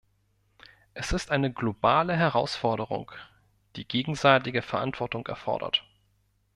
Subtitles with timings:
[0.95, 3.11] Es ist eine globale Herausforderung,
[3.75, 5.83] die gegenseitige Verantwortung erfordert.